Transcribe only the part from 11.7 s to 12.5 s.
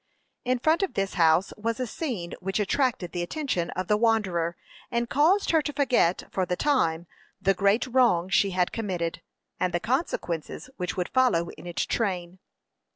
train.